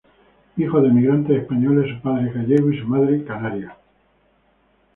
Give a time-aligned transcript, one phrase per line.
[0.57, 3.77] Hijo de emigrantes españoles, su padre es gallego y su madre canaria.